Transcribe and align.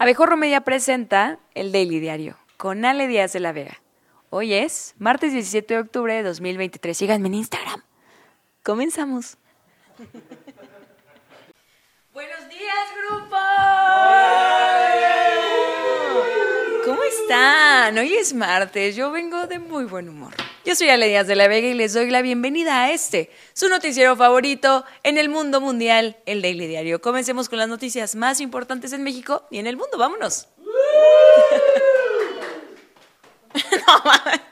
Abejorro 0.00 0.36
Media 0.36 0.60
presenta 0.60 1.40
el 1.56 1.72
Daily 1.72 1.98
Diario 1.98 2.38
con 2.56 2.84
Ale 2.84 3.08
Díaz 3.08 3.32
de 3.32 3.40
la 3.40 3.50
Vega. 3.50 3.82
Hoy 4.30 4.54
es 4.54 4.94
martes 4.98 5.32
17 5.32 5.74
de 5.74 5.80
octubre 5.80 6.14
de 6.14 6.22
2023. 6.22 6.96
Síganme 6.96 7.26
en 7.26 7.34
Instagram. 7.34 7.82
Comenzamos. 8.62 9.38
Buenos 12.14 12.48
días, 12.48 12.88
grupo. 13.08 13.36
¿Cómo 16.84 17.02
están? 17.02 17.98
Hoy 17.98 18.14
es 18.14 18.32
martes. 18.34 18.94
Yo 18.94 19.10
vengo 19.10 19.48
de 19.48 19.58
muy 19.58 19.84
buen 19.84 20.08
humor. 20.08 20.32
Yo 20.68 20.74
soy 20.74 20.90
Ale 20.90 21.08
Díaz 21.08 21.26
de 21.26 21.34
la 21.34 21.48
Vega 21.48 21.66
y 21.66 21.72
les 21.72 21.94
doy 21.94 22.10
la 22.10 22.20
bienvenida 22.20 22.82
a 22.82 22.92
este, 22.92 23.30
su 23.54 23.70
noticiero 23.70 24.14
favorito 24.16 24.84
en 25.02 25.16
el 25.16 25.30
mundo 25.30 25.62
mundial, 25.62 26.18
el 26.26 26.42
Daily 26.42 26.66
Diario. 26.66 27.00
Comencemos 27.00 27.48
con 27.48 27.58
las 27.58 27.70
noticias 27.70 28.14
más 28.14 28.38
importantes 28.38 28.92
en 28.92 29.02
México 29.02 29.46
y 29.50 29.60
en 29.60 29.66
el 29.66 29.78
mundo. 29.78 29.96
Vámonos. 29.96 30.46
no. 33.54 34.42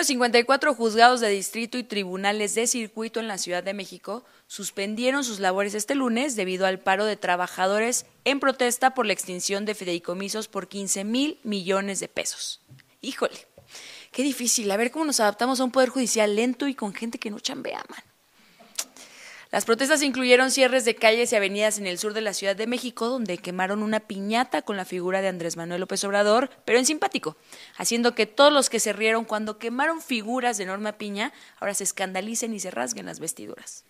Menos 0.00 0.06
54 0.06 0.74
juzgados 0.74 1.20
de 1.20 1.28
distrito 1.28 1.76
y 1.76 1.84
tribunales 1.84 2.54
de 2.54 2.66
circuito 2.66 3.20
en 3.20 3.28
la 3.28 3.36
Ciudad 3.36 3.62
de 3.62 3.74
México 3.74 4.24
suspendieron 4.46 5.24
sus 5.24 5.40
labores 5.40 5.74
este 5.74 5.94
lunes 5.94 6.36
debido 6.36 6.64
al 6.64 6.78
paro 6.80 7.04
de 7.04 7.18
trabajadores 7.18 8.06
en 8.24 8.40
protesta 8.40 8.94
por 8.94 9.04
la 9.04 9.12
extinción 9.12 9.66
de 9.66 9.74
fideicomisos 9.74 10.48
por 10.48 10.68
15 10.68 11.04
mil 11.04 11.38
millones 11.42 12.00
de 12.00 12.08
pesos. 12.08 12.62
Híjole, 13.02 13.46
qué 14.10 14.22
difícil. 14.22 14.70
A 14.70 14.78
ver 14.78 14.90
cómo 14.90 15.04
nos 15.04 15.20
adaptamos 15.20 15.60
a 15.60 15.64
un 15.64 15.70
poder 15.70 15.90
judicial 15.90 16.34
lento 16.34 16.66
y 16.66 16.74
con 16.74 16.94
gente 16.94 17.18
que 17.18 17.30
no 17.30 17.38
chambea, 17.38 17.84
man. 17.90 18.09
Las 19.50 19.64
protestas 19.64 20.02
incluyeron 20.02 20.52
cierres 20.52 20.84
de 20.84 20.94
calles 20.94 21.32
y 21.32 21.36
avenidas 21.36 21.78
en 21.78 21.88
el 21.88 21.98
sur 21.98 22.14
de 22.14 22.20
la 22.20 22.34
Ciudad 22.34 22.54
de 22.54 22.68
México, 22.68 23.08
donde 23.08 23.36
quemaron 23.36 23.82
una 23.82 23.98
piñata 23.98 24.62
con 24.62 24.76
la 24.76 24.84
figura 24.84 25.22
de 25.22 25.28
Andrés 25.28 25.56
Manuel 25.56 25.80
López 25.80 26.04
Obrador, 26.04 26.50
pero 26.64 26.78
en 26.78 26.86
simpático, 26.86 27.36
haciendo 27.76 28.14
que 28.14 28.26
todos 28.26 28.52
los 28.52 28.70
que 28.70 28.78
se 28.78 28.92
rieron 28.92 29.24
cuando 29.24 29.58
quemaron 29.58 30.00
figuras 30.00 30.56
de 30.56 30.66
Norma 30.66 30.92
Piña 30.92 31.32
ahora 31.58 31.74
se 31.74 31.82
escandalicen 31.82 32.54
y 32.54 32.60
se 32.60 32.70
rasguen 32.70 33.06
las 33.06 33.18
vestiduras. 33.18 33.84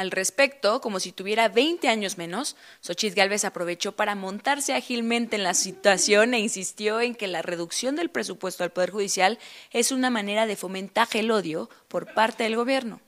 Al 0.00 0.10
respecto, 0.10 0.80
como 0.80 0.98
si 0.98 1.12
tuviera 1.12 1.50
20 1.50 1.86
años 1.90 2.16
menos, 2.16 2.56
Xochitl 2.80 3.16
Gálvez 3.16 3.44
aprovechó 3.44 3.92
para 3.92 4.14
montarse 4.14 4.72
ágilmente 4.72 5.36
en 5.36 5.42
la 5.42 5.52
situación 5.52 6.32
e 6.32 6.38
insistió 6.38 7.02
en 7.02 7.14
que 7.14 7.26
la 7.26 7.42
reducción 7.42 7.96
del 7.96 8.08
presupuesto 8.08 8.64
al 8.64 8.70
Poder 8.70 8.92
Judicial 8.92 9.38
es 9.72 9.92
una 9.92 10.08
manera 10.08 10.46
de 10.46 10.56
fomentar 10.56 11.06
el 11.12 11.30
odio 11.30 11.68
por 11.88 12.14
parte 12.14 12.44
del 12.44 12.56
gobierno. 12.56 13.02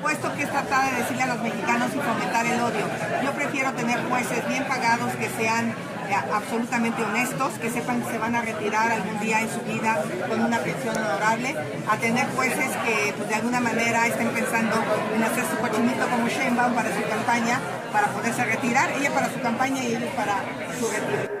Puesto 0.00 0.32
que 0.36 0.44
es 0.44 0.48
tratar 0.48 0.92
de 0.92 1.02
decirle 1.02 1.22
a 1.24 1.34
los 1.34 1.42
mexicanos 1.42 1.90
y 1.92 1.98
fomentar 1.98 2.46
el 2.46 2.60
odio. 2.60 2.88
Yo 3.24 3.32
prefiero 3.32 3.72
tener 3.72 3.98
jueces 4.04 4.48
bien 4.48 4.64
pagados 4.68 5.12
que 5.16 5.28
sean 5.30 5.74
absolutamente 6.14 7.02
honestos, 7.02 7.52
que 7.60 7.70
sepan 7.70 8.02
que 8.02 8.12
se 8.12 8.18
van 8.18 8.34
a 8.34 8.42
retirar 8.42 8.90
algún 8.90 9.18
día 9.20 9.40
en 9.40 9.50
su 9.50 9.60
vida 9.60 10.02
con 10.28 10.40
una 10.40 10.58
pensión 10.58 10.96
honorable, 10.96 11.54
a 11.88 11.96
tener 11.98 12.26
jueces 12.36 12.70
que 12.84 13.12
pues, 13.16 13.28
de 13.28 13.34
alguna 13.34 13.60
manera 13.60 14.06
estén 14.06 14.28
pensando 14.28 14.76
en 15.14 15.22
hacer 15.22 15.44
su 15.44 15.56
cochinito 15.58 16.08
como 16.08 16.28
Sheinbaum 16.28 16.74
para 16.74 16.94
su 16.94 17.08
campaña, 17.08 17.60
para 17.92 18.08
poderse 18.08 18.44
retirar, 18.44 18.90
ella 18.92 19.12
para 19.12 19.32
su 19.32 19.40
campaña 19.40 19.82
y 19.82 19.96
ellos 19.96 20.10
para 20.16 20.42
su 20.78 20.88
retiro. 20.88 21.38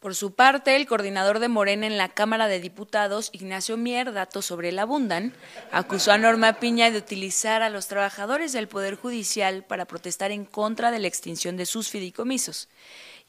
Por 0.00 0.14
su 0.14 0.34
parte, 0.34 0.76
el 0.76 0.86
coordinador 0.86 1.40
de 1.40 1.48
Morena 1.48 1.86
en 1.86 1.98
la 1.98 2.08
Cámara 2.08 2.48
de 2.48 2.58
Diputados, 2.58 3.28
Ignacio 3.32 3.76
Mier, 3.76 4.14
datos 4.14 4.46
sobre 4.46 4.70
el 4.70 4.78
abundan, 4.78 5.34
acusó 5.72 6.12
a 6.12 6.16
Norma 6.16 6.54
Piña 6.54 6.90
de 6.90 6.96
utilizar 6.96 7.60
a 7.60 7.68
los 7.68 7.86
trabajadores 7.86 8.54
del 8.54 8.66
Poder 8.66 8.94
Judicial 8.96 9.62
para 9.62 9.84
protestar 9.84 10.30
en 10.30 10.46
contra 10.46 10.90
de 10.90 11.00
la 11.00 11.06
extinción 11.06 11.58
de 11.58 11.66
sus 11.66 11.90
fideicomisos. 11.90 12.68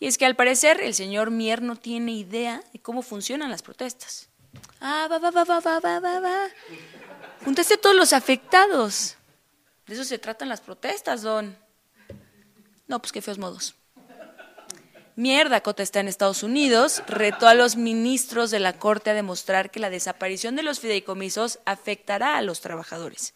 Y 0.01 0.07
es 0.07 0.17
que 0.17 0.25
al 0.25 0.35
parecer 0.35 0.81
el 0.81 0.95
señor 0.95 1.29
Mier 1.29 1.61
no 1.61 1.75
tiene 1.75 2.13
idea 2.13 2.63
de 2.73 2.79
cómo 2.79 3.03
funcionan 3.03 3.51
las 3.51 3.61
protestas. 3.61 4.29
Ah, 4.79 5.07
va, 5.09 5.19
va, 5.19 5.29
va, 5.29 5.43
va, 5.43 5.59
va, 5.59 5.79
va, 5.79 5.99
va, 5.99 6.19
va. 6.19 6.47
Juntaste 7.45 7.75
a 7.75 7.77
todos 7.77 7.95
los 7.95 8.11
afectados. 8.11 9.15
De 9.85 9.93
eso 9.93 10.03
se 10.03 10.17
tratan 10.17 10.49
las 10.49 10.59
protestas, 10.59 11.21
don. 11.21 11.55
No, 12.87 12.99
pues 12.99 13.11
qué 13.11 13.21
feos 13.21 13.37
modos. 13.37 13.75
Mierda, 15.15 15.61
Cota 15.61 15.83
está 15.83 15.99
en 15.99 16.07
Estados 16.07 16.41
Unidos, 16.41 17.03
retó 17.05 17.47
a 17.47 17.53
los 17.53 17.75
ministros 17.75 18.49
de 18.49 18.59
la 18.59 18.79
Corte 18.79 19.11
a 19.11 19.13
demostrar 19.13 19.69
que 19.69 19.79
la 19.79 19.91
desaparición 19.91 20.55
de 20.55 20.63
los 20.63 20.79
fideicomisos 20.79 21.59
afectará 21.65 22.37
a 22.37 22.41
los 22.41 22.61
trabajadores. 22.61 23.35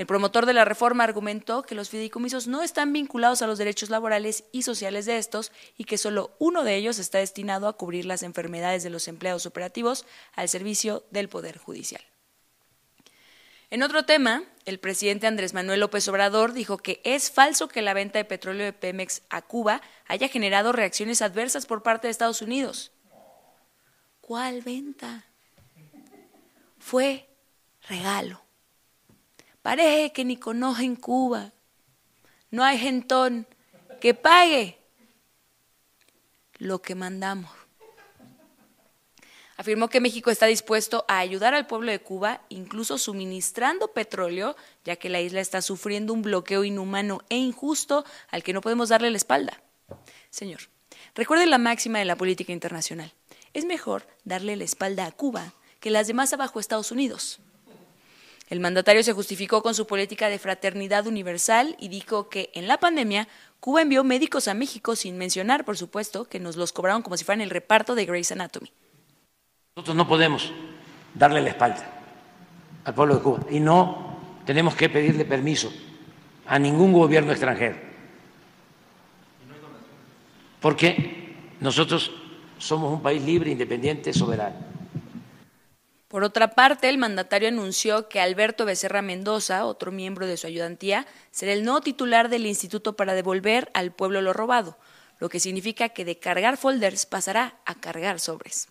El 0.00 0.06
promotor 0.06 0.46
de 0.46 0.54
la 0.54 0.64
reforma 0.64 1.04
argumentó 1.04 1.60
que 1.60 1.74
los 1.74 1.90
fideicomisos 1.90 2.46
no 2.46 2.62
están 2.62 2.90
vinculados 2.90 3.42
a 3.42 3.46
los 3.46 3.58
derechos 3.58 3.90
laborales 3.90 4.44
y 4.50 4.62
sociales 4.62 5.04
de 5.04 5.18
estos 5.18 5.52
y 5.76 5.84
que 5.84 5.98
solo 5.98 6.34
uno 6.38 6.64
de 6.64 6.74
ellos 6.76 6.98
está 6.98 7.18
destinado 7.18 7.68
a 7.68 7.74
cubrir 7.74 8.06
las 8.06 8.22
enfermedades 8.22 8.82
de 8.82 8.88
los 8.88 9.08
empleados 9.08 9.44
operativos 9.44 10.06
al 10.32 10.48
servicio 10.48 11.04
del 11.10 11.28
Poder 11.28 11.58
Judicial. 11.58 12.00
En 13.68 13.82
otro 13.82 14.06
tema, 14.06 14.44
el 14.64 14.80
presidente 14.80 15.26
Andrés 15.26 15.52
Manuel 15.52 15.80
López 15.80 16.08
Obrador 16.08 16.54
dijo 16.54 16.78
que 16.78 17.02
es 17.04 17.30
falso 17.30 17.68
que 17.68 17.82
la 17.82 17.92
venta 17.92 18.18
de 18.18 18.24
petróleo 18.24 18.64
de 18.64 18.72
Pemex 18.72 19.20
a 19.28 19.42
Cuba 19.42 19.82
haya 20.06 20.28
generado 20.28 20.72
reacciones 20.72 21.20
adversas 21.20 21.66
por 21.66 21.82
parte 21.82 22.06
de 22.06 22.12
Estados 22.12 22.40
Unidos. 22.40 22.90
¿Cuál 24.22 24.62
venta? 24.62 25.26
Fue 26.78 27.28
regalo. 27.86 28.40
Parece 29.62 30.12
que 30.12 30.24
ni 30.24 30.36
conocen 30.36 30.96
Cuba. 30.96 31.52
No 32.50 32.64
hay 32.64 32.78
gentón 32.78 33.46
que 34.00 34.14
pague 34.14 34.78
lo 36.58 36.80
que 36.82 36.94
mandamos. 36.94 37.50
Afirmó 39.56 39.88
que 39.88 40.00
México 40.00 40.30
está 40.30 40.46
dispuesto 40.46 41.04
a 41.06 41.18
ayudar 41.18 41.52
al 41.52 41.66
pueblo 41.66 41.90
de 41.90 41.98
Cuba, 41.98 42.40
incluso 42.48 42.96
suministrando 42.96 43.92
petróleo, 43.92 44.56
ya 44.86 44.96
que 44.96 45.10
la 45.10 45.20
isla 45.20 45.42
está 45.42 45.60
sufriendo 45.60 46.14
un 46.14 46.22
bloqueo 46.22 46.64
inhumano 46.64 47.20
e 47.28 47.36
injusto 47.36 48.06
al 48.30 48.42
que 48.42 48.54
no 48.54 48.62
podemos 48.62 48.88
darle 48.88 49.10
la 49.10 49.18
espalda. 49.18 49.62
Señor, 50.30 50.60
recuerde 51.14 51.44
la 51.44 51.58
máxima 51.58 51.98
de 51.98 52.06
la 52.06 52.16
política 52.16 52.54
internacional. 52.54 53.12
Es 53.52 53.66
mejor 53.66 54.06
darle 54.24 54.56
la 54.56 54.64
espalda 54.64 55.04
a 55.04 55.12
Cuba 55.12 55.52
que 55.78 55.90
las 55.90 56.06
demás 56.06 56.32
abajo 56.32 56.58
Estados 56.58 56.90
Unidos. 56.90 57.40
El 58.50 58.58
mandatario 58.58 59.04
se 59.04 59.12
justificó 59.12 59.62
con 59.62 59.76
su 59.76 59.86
política 59.86 60.28
de 60.28 60.40
fraternidad 60.40 61.06
universal 61.06 61.76
y 61.78 61.86
dijo 61.86 62.28
que 62.28 62.50
en 62.52 62.66
la 62.66 62.78
pandemia 62.78 63.28
Cuba 63.60 63.82
envió 63.82 64.02
médicos 64.02 64.48
a 64.48 64.54
México 64.54 64.96
sin 64.96 65.16
mencionar, 65.16 65.64
por 65.64 65.76
supuesto, 65.76 66.24
que 66.24 66.40
nos 66.40 66.56
los 66.56 66.72
cobraron 66.72 67.02
como 67.02 67.16
si 67.16 67.24
fueran 67.24 67.42
el 67.42 67.50
reparto 67.50 67.94
de 67.94 68.06
Grey's 68.06 68.32
Anatomy. 68.32 68.72
Nosotros 69.76 69.96
no 69.96 70.08
podemos 70.08 70.52
darle 71.14 71.40
la 71.42 71.50
espalda 71.50 71.88
al 72.84 72.92
pueblo 72.92 73.14
de 73.14 73.22
Cuba 73.22 73.40
y 73.50 73.60
no 73.60 74.18
tenemos 74.44 74.74
que 74.74 74.88
pedirle 74.88 75.24
permiso 75.24 75.72
a 76.44 76.58
ningún 76.58 76.92
gobierno 76.92 77.30
extranjero. 77.30 77.76
Porque 80.60 81.36
nosotros 81.60 82.10
somos 82.58 82.92
un 82.92 83.00
país 83.00 83.22
libre, 83.22 83.52
independiente, 83.52 84.12
soberano. 84.12 84.69
Por 86.10 86.24
otra 86.24 86.50
parte, 86.56 86.88
el 86.88 86.98
mandatario 86.98 87.46
anunció 87.46 88.08
que 88.08 88.18
Alberto 88.18 88.64
Becerra 88.64 89.00
Mendoza, 89.00 89.64
otro 89.64 89.92
miembro 89.92 90.26
de 90.26 90.36
su 90.36 90.48
ayudantía, 90.48 91.06
será 91.30 91.52
el 91.52 91.62
nuevo 91.62 91.82
titular 91.82 92.28
del 92.28 92.46
Instituto 92.46 92.96
para 92.96 93.14
devolver 93.14 93.70
al 93.74 93.92
pueblo 93.92 94.20
lo 94.20 94.32
robado, 94.32 94.76
lo 95.20 95.28
que 95.28 95.38
significa 95.38 95.90
que 95.90 96.04
de 96.04 96.18
cargar 96.18 96.56
folders 96.56 97.06
pasará 97.06 97.60
a 97.64 97.76
cargar 97.76 98.18
sobres. 98.18 98.66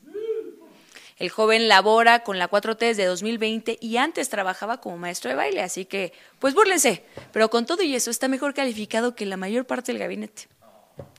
El 1.17 1.29
joven 1.29 1.69
labora 1.69 2.25
con 2.25 2.39
la 2.39 2.49
4T 2.49 2.77
desde 2.79 3.05
2020 3.05 3.77
y 3.79 3.95
antes 3.95 4.27
trabajaba 4.27 4.81
como 4.81 4.97
maestro 4.97 5.29
de 5.29 5.37
baile, 5.37 5.61
así 5.61 5.85
que, 5.85 6.11
pues 6.39 6.53
búrlense. 6.53 7.05
Pero 7.31 7.49
con 7.49 7.65
todo 7.65 7.83
y 7.83 7.95
eso 7.95 8.11
está 8.11 8.27
mejor 8.27 8.53
calificado 8.53 9.15
que 9.15 9.25
la 9.25 9.37
mayor 9.37 9.65
parte 9.65 9.93
del 9.93 9.99
gabinete. 9.99 10.49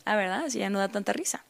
Ah, 0.05 0.17
¿verdad? 0.17 0.45
Así 0.45 0.59
ya 0.59 0.69
no 0.69 0.81
da 0.81 0.89
tanta 0.89 1.15
risa. 1.15 1.47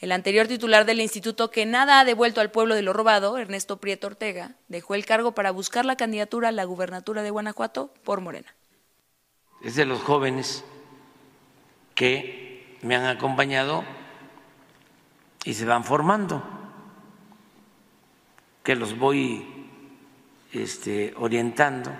El 0.00 0.12
anterior 0.12 0.46
titular 0.46 0.84
del 0.86 1.00
instituto, 1.00 1.50
que 1.50 1.66
nada 1.66 1.98
ha 1.98 2.04
devuelto 2.04 2.40
al 2.40 2.52
pueblo 2.52 2.76
de 2.76 2.82
lo 2.82 2.92
robado, 2.92 3.36
Ernesto 3.36 3.78
Prieto 3.78 4.06
Ortega, 4.06 4.52
dejó 4.68 4.94
el 4.94 5.04
cargo 5.04 5.32
para 5.32 5.50
buscar 5.50 5.84
la 5.84 5.96
candidatura 5.96 6.48
a 6.48 6.52
la 6.52 6.64
gubernatura 6.64 7.22
de 7.22 7.30
Guanajuato 7.30 7.92
por 8.04 8.20
Morena. 8.20 8.54
Es 9.62 9.74
de 9.74 9.84
los 9.84 10.00
jóvenes 10.00 10.64
que 11.96 12.76
me 12.82 12.94
han 12.94 13.06
acompañado 13.06 13.82
y 15.44 15.54
se 15.54 15.64
van 15.64 15.82
formando, 15.82 16.44
que 18.62 18.76
los 18.76 18.96
voy 18.96 19.44
este, 20.52 21.12
orientando. 21.16 21.90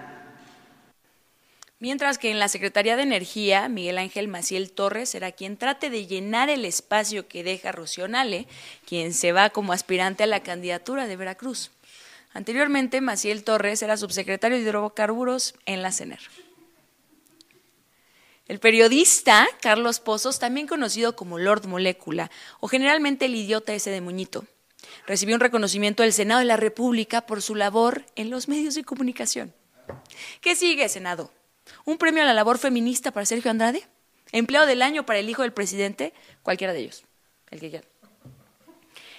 Mientras 1.81 2.19
que 2.19 2.33
en 2.33 2.41
la 2.41 2.49
Secretaría 2.49 2.97
de 2.97 3.05
Energía, 3.05 3.69
Miguel 3.69 3.99
Ángel 3.99 4.27
Maciel 4.27 4.73
Torres 4.73 5.11
será 5.11 5.31
quien 5.31 5.57
trate 5.57 5.91
de 5.91 6.09
llenar 6.09 6.51
el 6.51 6.65
espacio 6.65 7.29
que 7.29 7.45
deja 7.45 7.71
Rocío 7.71 8.09
Nale, 8.09 8.49
quien 8.85 9.15
se 9.15 9.31
va 9.31 9.51
como 9.51 9.73
aspirante 9.73 10.25
a 10.25 10.27
la 10.27 10.43
candidatura 10.43 11.07
de 11.07 11.15
Veracruz. 11.15 11.71
Anteriormente, 12.33 13.01
Maciel 13.01 13.45
Torres 13.45 13.81
era 13.83 13.97
subsecretario 13.97 14.57
de 14.57 14.65
hidrocarburos 14.65 15.55
en 15.67 15.83
la 15.83 15.93
CENER. 15.93 16.19
El 18.49 18.59
periodista 18.59 19.47
Carlos 19.61 20.01
Pozos, 20.01 20.41
también 20.41 20.67
conocido 20.67 21.15
como 21.15 21.39
Lord 21.39 21.67
Molécula, 21.69 22.31
o 22.59 22.67
generalmente 22.67 23.27
el 23.27 23.37
idiota 23.37 23.73
ese 23.73 23.91
de 23.91 24.01
Muñito, 24.01 24.47
recibió 25.07 25.37
un 25.37 25.41
reconocimiento 25.41 26.03
del 26.03 26.13
Senado 26.13 26.41
de 26.41 26.47
la 26.47 26.57
República 26.57 27.25
por 27.25 27.41
su 27.41 27.55
labor 27.55 28.05
en 28.17 28.31
los 28.31 28.49
medios 28.49 28.75
de 28.75 28.85
comunicación. 28.85 29.55
¿Qué 30.41 30.57
sigue, 30.57 30.89
Senado? 30.89 31.31
¿Un 31.85 31.99
premio 31.99 32.23
a 32.23 32.26
la 32.26 32.35
labor 32.35 32.59
feminista 32.59 33.11
para 33.11 33.26
Sergio 33.26 33.50
Andrade? 33.50 33.85
¿Empleo 34.32 34.67
del 34.67 34.82
año 34.82 35.06
para 35.06 35.19
el 35.19 35.31
hijo 35.31 35.43
del 35.43 35.53
presidente? 35.53 36.12
Cualquiera 36.43 36.73
de 36.73 36.81
ellos, 36.81 37.05
el 37.50 37.61
que 37.61 37.70
quiera. 37.70 37.88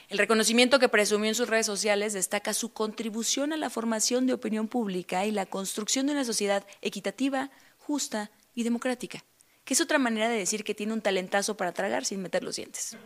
El 0.10 0.18
reconocimiento 0.18 0.80
que 0.80 0.90
presumió 0.90 1.30
en 1.30 1.36
sus 1.36 1.48
redes 1.48 1.68
sociales 1.68 2.14
destaca 2.14 2.54
su 2.54 2.74
contribución 2.74 3.54
a 3.54 3.58
la 3.58 3.70
formación 3.70 4.26
de 4.26 4.34
opinión 4.34 4.68
pública 4.68 5.26
y 5.26 5.32
la 5.32 5.46
construcción 5.46 6.08
de 6.08 6.14
una 6.14 6.26
sociedad 6.26 6.66
equitativa, 6.82 7.52
justa 7.78 8.32
y 8.56 8.64
democrática, 8.64 9.24
que 9.66 9.76
es 9.76 9.82
otra 9.82 10.00
manera 10.00 10.28
de 10.28 10.38
decir 10.38 10.64
que 10.64 10.74
tiene 10.74 10.94
un 10.94 11.02
talentazo 11.02 11.56
para 11.58 11.74
tragar 11.74 12.06
sin 12.06 12.24
meter 12.24 12.44
los 12.44 12.56
dientes. 12.56 12.98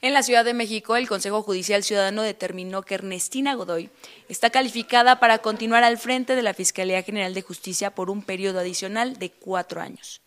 En 0.00 0.12
la 0.12 0.22
Ciudad 0.22 0.44
de 0.44 0.54
México, 0.54 0.96
el 0.96 1.08
Consejo 1.08 1.42
Judicial 1.42 1.82
Ciudadano 1.82 2.22
determinó 2.22 2.82
que 2.82 2.94
Ernestina 2.94 3.54
Godoy 3.54 3.90
está 4.28 4.50
calificada 4.50 5.20
para 5.20 5.38
continuar 5.38 5.84
al 5.84 5.98
frente 5.98 6.36
de 6.36 6.42
la 6.42 6.54
Fiscalía 6.54 7.02
General 7.02 7.32
de 7.32 7.42
Justicia 7.42 7.94
por 7.94 8.10
un 8.10 8.22
periodo 8.22 8.60
adicional 8.60 9.18
de 9.18 9.30
cuatro 9.30 9.80
años. 9.80 10.20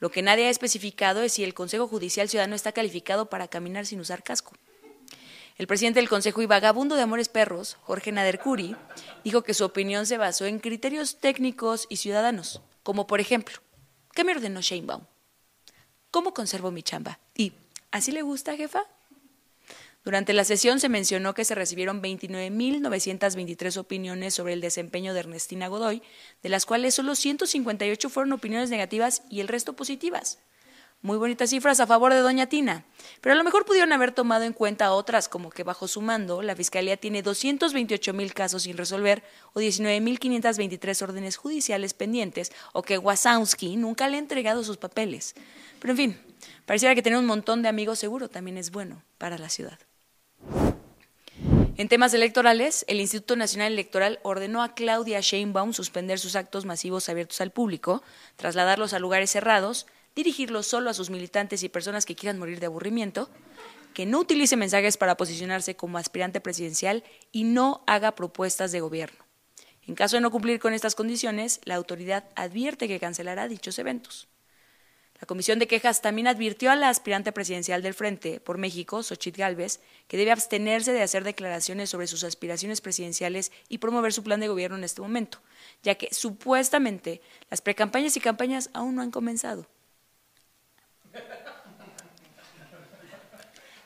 Lo 0.00 0.10
que 0.10 0.22
nadie 0.22 0.46
ha 0.46 0.50
especificado 0.50 1.22
es 1.22 1.34
si 1.34 1.44
el 1.44 1.54
Consejo 1.54 1.86
Judicial 1.86 2.28
Ciudadano 2.28 2.56
está 2.56 2.72
calificado 2.72 3.26
para 3.26 3.48
caminar 3.48 3.86
sin 3.86 4.00
usar 4.00 4.22
casco. 4.22 4.52
El 5.58 5.66
presidente 5.66 6.00
del 6.00 6.08
Consejo 6.08 6.40
y 6.40 6.46
vagabundo 6.46 6.96
de 6.96 7.02
Amores 7.02 7.28
Perros, 7.28 7.76
Jorge 7.82 8.12
Nader 8.12 8.40
Curi, 8.40 8.74
dijo 9.24 9.42
que 9.42 9.52
su 9.52 9.64
opinión 9.64 10.06
se 10.06 10.16
basó 10.16 10.46
en 10.46 10.58
criterios 10.58 11.20
técnicos 11.20 11.86
y 11.90 11.96
ciudadanos, 11.96 12.62
como 12.82 13.06
por 13.06 13.20
ejemplo, 13.20 13.58
¿qué 14.14 14.24
me 14.24 14.32
ordenó 14.32 14.62
Sheinbaum? 14.62 15.04
¿Cómo 16.10 16.32
conservo 16.32 16.70
mi 16.70 16.82
chamba? 16.82 17.20
¿Y 17.36 17.52
así 17.90 18.10
le 18.10 18.22
gusta, 18.22 18.56
jefa? 18.56 18.86
Durante 20.02 20.32
la 20.32 20.44
sesión 20.44 20.80
se 20.80 20.88
mencionó 20.88 21.34
que 21.34 21.44
se 21.44 21.54
recibieron 21.54 22.00
29.923 22.02 23.76
opiniones 23.76 24.32
sobre 24.32 24.54
el 24.54 24.62
desempeño 24.62 25.12
de 25.12 25.20
Ernestina 25.20 25.68
Godoy, 25.68 26.02
de 26.42 26.48
las 26.48 26.64
cuales 26.64 26.94
solo 26.94 27.14
158 27.14 28.08
fueron 28.08 28.32
opiniones 28.32 28.70
negativas 28.70 29.22
y 29.28 29.40
el 29.40 29.48
resto 29.48 29.74
positivas. 29.74 30.38
Muy 31.02 31.18
bonitas 31.18 31.50
cifras 31.50 31.80
a 31.80 31.86
favor 31.86 32.12
de 32.12 32.20
Doña 32.20 32.46
Tina, 32.46 32.84
pero 33.20 33.34
a 33.34 33.36
lo 33.36 33.44
mejor 33.44 33.64
pudieron 33.64 33.92
haber 33.92 34.12
tomado 34.12 34.44
en 34.44 34.52
cuenta 34.52 34.92
otras, 34.92 35.28
como 35.28 35.50
que 35.50 35.64
bajo 35.64 35.88
su 35.88 36.02
mando 36.02 36.42
la 36.42 36.56
Fiscalía 36.56 36.98
tiene 36.98 37.24
228.000 37.24 38.32
casos 38.32 38.62
sin 38.64 38.76
resolver 38.76 39.22
o 39.54 39.60
19.523 39.60 41.02
órdenes 41.02 41.36
judiciales 41.36 41.94
pendientes, 41.94 42.52
o 42.72 42.82
que 42.82 42.98
Wasowski 42.98 43.76
nunca 43.76 44.08
le 44.08 44.16
ha 44.16 44.20
entregado 44.20 44.62
sus 44.62 44.76
papeles. 44.76 45.34
Pero 45.78 45.92
en 45.92 45.96
fin, 45.96 46.20
pareciera 46.66 46.94
que 46.94 47.02
tener 47.02 47.18
un 47.18 47.26
montón 47.26 47.62
de 47.62 47.68
amigos 47.68 47.98
seguro 47.98 48.28
también 48.28 48.58
es 48.58 48.70
bueno 48.70 49.02
para 49.16 49.38
la 49.38 49.48
ciudad. 49.48 49.78
En 51.76 51.88
temas 51.88 52.12
electorales, 52.12 52.84
el 52.88 53.00
Instituto 53.00 53.36
Nacional 53.36 53.72
Electoral 53.72 54.18
ordenó 54.22 54.62
a 54.62 54.74
Claudia 54.74 55.20
Sheinbaum 55.20 55.72
suspender 55.72 56.18
sus 56.18 56.36
actos 56.36 56.66
masivos 56.66 57.08
abiertos 57.08 57.40
al 57.40 57.52
público, 57.52 58.02
trasladarlos 58.36 58.92
a 58.92 58.98
lugares 58.98 59.30
cerrados, 59.30 59.86
dirigirlos 60.14 60.66
solo 60.66 60.90
a 60.90 60.94
sus 60.94 61.10
militantes 61.10 61.62
y 61.62 61.68
personas 61.68 62.04
que 62.04 62.16
quieran 62.16 62.38
morir 62.38 62.60
de 62.60 62.66
aburrimiento, 62.66 63.30
que 63.94 64.06
no 64.06 64.18
utilice 64.18 64.56
mensajes 64.56 64.96
para 64.96 65.16
posicionarse 65.16 65.76
como 65.76 65.98
aspirante 65.98 66.40
presidencial 66.40 67.02
y 67.32 67.44
no 67.44 67.82
haga 67.86 68.14
propuestas 68.14 68.72
de 68.72 68.80
gobierno. 68.80 69.24
En 69.86 69.94
caso 69.94 70.16
de 70.16 70.20
no 70.20 70.30
cumplir 70.30 70.60
con 70.60 70.74
estas 70.74 70.94
condiciones, 70.94 71.60
la 71.64 71.76
autoridad 71.76 72.24
advierte 72.36 72.88
que 72.88 73.00
cancelará 73.00 73.48
dichos 73.48 73.78
eventos. 73.78 74.28
La 75.20 75.26
Comisión 75.26 75.58
de 75.58 75.66
Quejas 75.66 76.00
también 76.00 76.28
advirtió 76.28 76.70
a 76.70 76.76
la 76.76 76.88
aspirante 76.88 77.30
presidencial 77.30 77.82
del 77.82 77.92
Frente 77.92 78.40
por 78.40 78.56
México, 78.56 79.02
Xochitl 79.02 79.40
Gálvez, 79.40 79.80
que 80.08 80.16
debe 80.16 80.32
abstenerse 80.32 80.94
de 80.94 81.02
hacer 81.02 81.24
declaraciones 81.24 81.90
sobre 81.90 82.06
sus 82.06 82.24
aspiraciones 82.24 82.80
presidenciales 82.80 83.52
y 83.68 83.78
promover 83.78 84.14
su 84.14 84.22
plan 84.22 84.40
de 84.40 84.48
gobierno 84.48 84.78
en 84.78 84.84
este 84.84 85.02
momento, 85.02 85.42
ya 85.82 85.96
que 85.96 86.08
supuestamente 86.12 87.20
las 87.50 87.60
precampañas 87.60 88.16
y 88.16 88.20
campañas 88.20 88.70
aún 88.72 88.94
no 88.94 89.02
han 89.02 89.10
comenzado. 89.10 89.66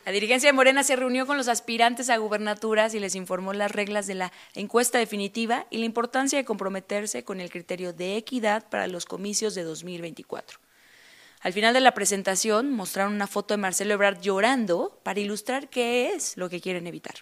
La 0.07 0.13
dirigencia 0.13 0.51
de 0.51 0.53
Morena 0.53 0.85
se 0.85 0.97
reunió 0.97 1.27
con 1.27 1.37
los 1.37 1.49
aspirantes 1.49 2.11
a 2.11 2.19
gubernaturas 2.19 2.95
y 2.95 3.01
les 3.01 3.17
informó 3.17 3.55
las 3.55 3.73
reglas 3.73 4.07
de 4.07 4.15
la 4.15 4.33
encuesta 4.55 4.99
definitiva 4.99 5.67
y 5.71 5.79
la 5.79 5.87
importancia 5.87 6.39
de 6.39 6.45
comprometerse 6.45 7.25
con 7.25 7.41
el 7.41 7.51
criterio 7.51 7.93
de 7.93 8.19
equidad 8.19 8.69
para 8.69 8.87
los 8.87 9.07
comicios 9.07 9.55
de 9.57 9.65
2024. 9.65 10.64
Al 11.45 11.53
final 11.53 11.75
de 11.75 11.81
la 11.81 11.93
presentación 11.93 12.73
mostraron 12.73 13.13
una 13.13 13.27
foto 13.27 13.53
de 13.53 13.59
Marcelo 13.59 13.93
Ebrard 13.93 14.19
llorando 14.23 14.99
para 15.03 15.21
ilustrar 15.21 15.69
qué 15.69 16.15
es 16.15 16.39
lo 16.39 16.49
que 16.49 16.63
quieren 16.63 16.87
evitar. 16.87 17.17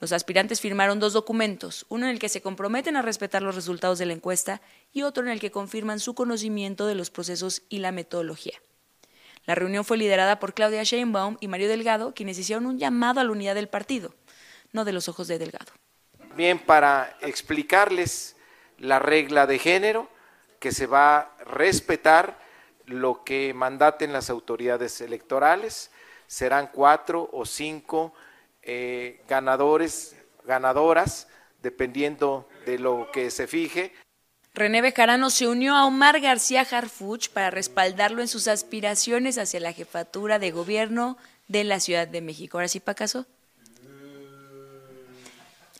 Los 0.00 0.12
aspirantes 0.12 0.62
firmaron 0.62 0.98
dos 0.98 1.12
documentos, 1.12 1.84
uno 1.90 2.06
en 2.06 2.12
el 2.12 2.18
que 2.18 2.30
se 2.30 2.40
comprometen 2.40 2.96
a 2.96 3.02
respetar 3.02 3.42
los 3.42 3.54
resultados 3.54 3.98
de 3.98 4.06
la 4.06 4.14
encuesta 4.14 4.62
y 4.94 5.02
otro 5.02 5.24
en 5.24 5.28
el 5.28 5.40
que 5.40 5.50
confirman 5.50 6.00
su 6.00 6.14
conocimiento 6.14 6.86
de 6.86 6.94
los 6.94 7.10
procesos 7.10 7.64
y 7.68 7.80
la 7.80 7.92
metodología. 7.92 8.54
La 9.44 9.54
reunión 9.54 9.84
fue 9.84 9.98
liderada 9.98 10.38
por 10.38 10.54
Claudia 10.54 10.82
Sheinbaum 10.82 11.36
y 11.38 11.48
Mario 11.48 11.68
Delgado, 11.68 12.14
quienes 12.14 12.38
hicieron 12.38 12.64
un 12.64 12.78
llamado 12.78 13.20
a 13.20 13.24
la 13.24 13.30
unidad 13.30 13.54
del 13.54 13.68
partido, 13.68 14.14
no 14.72 14.86
de 14.86 14.92
los 14.94 15.10
ojos 15.10 15.28
de 15.28 15.38
Delgado. 15.38 15.70
Bien, 16.34 16.58
para 16.58 17.18
explicarles 17.20 18.36
la 18.78 19.00
regla 19.00 19.46
de 19.46 19.58
género 19.58 20.08
que 20.58 20.72
se 20.72 20.86
va 20.86 21.18
a 21.18 21.44
respetar 21.44 22.40
lo 22.86 23.24
que 23.24 23.54
mandaten 23.54 24.12
las 24.12 24.30
autoridades 24.30 25.00
electorales. 25.00 25.90
Serán 26.26 26.70
cuatro 26.72 27.28
o 27.32 27.44
cinco 27.44 28.14
eh, 28.62 29.20
ganadores, 29.28 30.16
ganadoras, 30.44 31.28
dependiendo 31.62 32.48
de 32.66 32.78
lo 32.78 33.10
que 33.12 33.30
se 33.30 33.46
fije. 33.46 33.92
René 34.54 34.82
Bejarano 34.82 35.30
se 35.30 35.48
unió 35.48 35.74
a 35.74 35.86
Omar 35.86 36.20
García 36.20 36.66
Harfuch 36.70 37.30
para 37.30 37.50
respaldarlo 37.50 38.20
en 38.20 38.28
sus 38.28 38.48
aspiraciones 38.48 39.38
hacia 39.38 39.60
la 39.60 39.72
jefatura 39.72 40.38
de 40.38 40.50
gobierno 40.50 41.16
de 41.48 41.64
la 41.64 41.80
Ciudad 41.80 42.06
de 42.06 42.20
México. 42.20 42.58
Ahora 42.58 42.68
sí, 42.68 42.78
para 42.78 42.94
caso. 42.94 43.26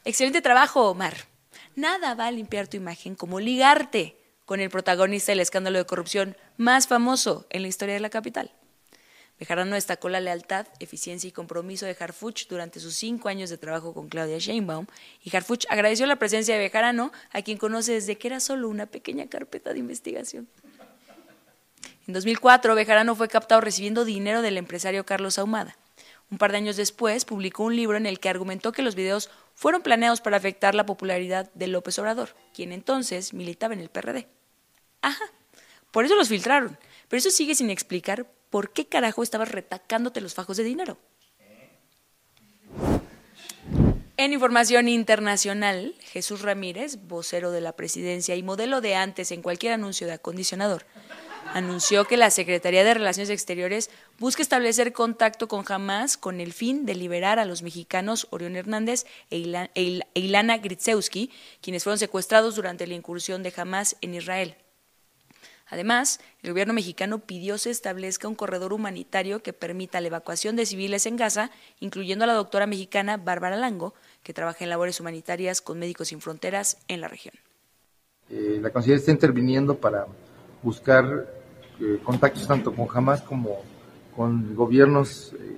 Excelente 0.04 0.40
trabajo, 0.40 0.90
Omar. 0.90 1.14
Nada 1.76 2.14
va 2.14 2.26
a 2.26 2.30
limpiar 2.30 2.66
tu 2.66 2.76
imagen 2.76 3.14
como 3.14 3.40
ligarte 3.40 4.16
con 4.46 4.60
el 4.60 4.70
protagonista 4.70 5.32
del 5.32 5.40
escándalo 5.40 5.78
de 5.78 5.86
corrupción 5.86 6.36
más 6.56 6.86
famoso 6.86 7.46
en 7.50 7.62
la 7.62 7.68
historia 7.68 7.94
de 7.94 8.00
la 8.00 8.10
capital. 8.10 8.52
Bejarano 9.38 9.74
destacó 9.74 10.08
la 10.08 10.20
lealtad, 10.20 10.68
eficiencia 10.78 11.26
y 11.26 11.32
compromiso 11.32 11.84
de 11.84 11.96
Harfuch 11.98 12.46
durante 12.46 12.78
sus 12.78 12.94
cinco 12.94 13.28
años 13.28 13.50
de 13.50 13.58
trabajo 13.58 13.92
con 13.92 14.08
Claudia 14.08 14.38
Sheinbaum, 14.38 14.86
y 15.24 15.36
Harfuch 15.36 15.66
agradeció 15.68 16.06
la 16.06 16.16
presencia 16.16 16.54
de 16.54 16.60
Bejarano, 16.60 17.10
a 17.32 17.42
quien 17.42 17.58
conoce 17.58 17.92
desde 17.92 18.16
que 18.16 18.28
era 18.28 18.38
solo 18.38 18.68
una 18.68 18.86
pequeña 18.86 19.26
carpeta 19.26 19.72
de 19.72 19.80
investigación. 19.80 20.48
En 22.06 22.14
2004, 22.14 22.74
Bejarano 22.74 23.16
fue 23.16 23.28
captado 23.28 23.60
recibiendo 23.60 24.04
dinero 24.04 24.42
del 24.42 24.58
empresario 24.58 25.04
Carlos 25.04 25.38
Ahumada. 25.38 25.76
Un 26.30 26.38
par 26.38 26.52
de 26.52 26.58
años 26.58 26.76
después, 26.76 27.24
publicó 27.24 27.64
un 27.64 27.76
libro 27.76 27.96
en 27.96 28.06
el 28.06 28.20
que 28.20 28.28
argumentó 28.28 28.72
que 28.72 28.82
los 28.82 28.94
videos 28.94 29.28
fueron 29.54 29.82
planeados 29.82 30.20
para 30.20 30.36
afectar 30.36 30.74
la 30.74 30.86
popularidad 30.86 31.50
de 31.54 31.66
López 31.66 31.98
Obrador, 31.98 32.34
quien 32.54 32.72
entonces 32.72 33.34
militaba 33.34 33.74
en 33.74 33.80
el 33.80 33.88
PRD. 33.88 34.28
Ajá, 35.02 35.24
por 35.92 36.04
eso 36.04 36.16
los 36.16 36.28
filtraron. 36.28 36.76
Pero 37.08 37.18
eso 37.18 37.30
sigue 37.30 37.54
sin 37.54 37.70
explicar 37.70 38.26
por 38.50 38.72
qué 38.72 38.86
carajo 38.86 39.22
estabas 39.22 39.52
retacándote 39.52 40.20
los 40.20 40.34
fajos 40.34 40.56
de 40.56 40.64
dinero. 40.64 40.98
En 44.16 44.32
información 44.32 44.88
internacional, 44.88 45.94
Jesús 46.00 46.42
Ramírez, 46.42 46.98
vocero 47.08 47.50
de 47.50 47.60
la 47.60 47.76
presidencia 47.76 48.36
y 48.36 48.42
modelo 48.42 48.80
de 48.80 48.94
antes 48.94 49.32
en 49.32 49.42
cualquier 49.42 49.72
anuncio 49.72 50.06
de 50.06 50.12
acondicionador, 50.12 50.86
anunció 51.54 52.04
que 52.06 52.16
la 52.16 52.30
Secretaría 52.30 52.84
de 52.84 52.94
Relaciones 52.94 53.30
Exteriores 53.30 53.90
busca 54.18 54.42
establecer 54.42 54.92
contacto 54.92 55.48
con 55.48 55.64
Hamas 55.66 56.16
con 56.16 56.40
el 56.40 56.52
fin 56.52 56.86
de 56.86 56.94
liberar 56.94 57.38
a 57.38 57.44
los 57.44 57.62
mexicanos 57.62 58.26
Orión 58.30 58.54
Hernández 58.54 59.06
e, 59.30 59.68
e 59.74 60.00
Ilana 60.14 60.58
Gritzewski, 60.58 61.30
quienes 61.60 61.84
fueron 61.84 61.98
secuestrados 61.98 62.54
durante 62.54 62.86
la 62.86 62.94
incursión 62.94 63.42
de 63.42 63.52
Hamas 63.56 63.96
en 64.02 64.14
Israel. 64.14 64.56
Además, 65.72 66.20
el 66.42 66.50
gobierno 66.50 66.74
mexicano 66.74 67.20
pidió 67.20 67.56
se 67.56 67.70
establezca 67.70 68.28
un 68.28 68.34
corredor 68.34 68.74
humanitario 68.74 69.42
que 69.42 69.54
permita 69.54 70.02
la 70.02 70.08
evacuación 70.08 70.54
de 70.54 70.66
civiles 70.66 71.06
en 71.06 71.16
Gaza, 71.16 71.50
incluyendo 71.80 72.24
a 72.24 72.26
la 72.26 72.34
doctora 72.34 72.66
mexicana 72.66 73.16
Bárbara 73.16 73.56
Lango, 73.56 73.94
que 74.22 74.34
trabaja 74.34 74.64
en 74.64 74.68
labores 74.68 75.00
humanitarias 75.00 75.62
con 75.62 75.78
Médicos 75.78 76.08
Sin 76.08 76.20
Fronteras 76.20 76.76
en 76.88 77.00
la 77.00 77.08
región. 77.08 77.32
Eh, 78.28 78.58
la 78.60 78.68
Cancillería 78.68 79.00
está 79.00 79.12
interviniendo 79.12 79.74
para 79.78 80.06
buscar 80.62 81.26
eh, 81.80 82.00
contactos 82.04 82.46
tanto 82.46 82.74
con 82.74 82.86
Hamas 82.94 83.22
como 83.22 83.62
con 84.14 84.54
gobiernos 84.54 85.32
eh, 85.32 85.56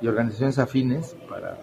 y 0.00 0.08
organizaciones 0.08 0.58
afines 0.58 1.14
para 1.28 1.60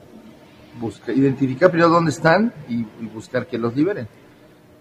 buscar, 0.80 1.14
identificar 1.14 1.70
primero 1.72 1.90
dónde 1.90 2.12
están 2.12 2.54
y, 2.70 2.76
y 2.76 3.08
buscar 3.14 3.48
que 3.48 3.58
los 3.58 3.76
liberen. 3.76 4.08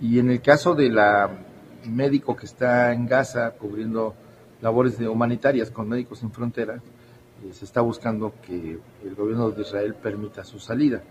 Y 0.00 0.20
en 0.20 0.30
el 0.30 0.40
caso 0.40 0.76
de 0.76 0.90
la 0.90 1.47
médico 1.84 2.36
que 2.36 2.46
está 2.46 2.92
en 2.92 3.06
Gaza 3.06 3.52
cubriendo 3.52 4.14
labores 4.60 4.98
de 4.98 5.08
humanitarias 5.08 5.70
con 5.70 5.88
Médicos 5.88 6.20
Sin 6.20 6.32
Fronteras, 6.32 6.82
eh, 7.44 7.52
se 7.52 7.64
está 7.64 7.80
buscando 7.80 8.34
que 8.42 8.78
el 9.04 9.14
gobierno 9.14 9.50
de 9.50 9.62
Israel 9.62 9.94
permita 9.94 10.44
su 10.44 10.58
salida. 10.58 11.02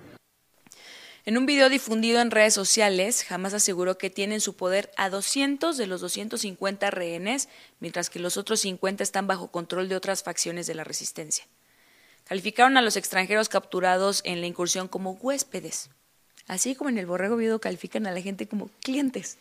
En 1.26 1.38
un 1.38 1.46
video 1.46 1.68
difundido 1.68 2.22
en 2.22 2.32
redes 2.32 2.54
sociales, 2.54 3.30
Hamas 3.30 3.54
aseguró 3.54 3.98
que 3.98 4.10
tiene 4.10 4.36
en 4.36 4.42
su 4.42 4.56
poder 4.56 4.92
a 4.96 5.10
200 5.10 5.76
de 5.76 5.86
los 5.86 6.00
250 6.00 6.90
rehenes, 6.90 7.50
mientras 7.82 8.10
que 8.10 8.20
los 8.20 8.38
otros 8.38 8.62
50 8.62 9.04
están 9.04 9.28
bajo 9.28 9.52
control 9.52 9.90
de 9.90 9.98
otras 9.98 10.24
facciones 10.24 10.68
de 10.68 10.76
la 10.76 10.86
resistencia. 10.86 11.46
Calificaron 12.24 12.78
a 12.78 12.82
los 12.82 12.96
extranjeros 12.96 13.50
capturados 13.50 14.22
en 14.24 14.40
la 14.40 14.48
incursión 14.48 14.88
como 14.88 15.12
huéspedes, 15.12 15.90
así 16.48 16.76
como 16.76 16.90
en 16.90 16.98
el 16.98 17.06
borrego 17.06 17.36
viudo 17.36 17.60
califican 17.60 18.08
a 18.08 18.12
la 18.12 18.22
gente 18.22 18.48
como 18.48 18.70
clientes. 18.82 19.38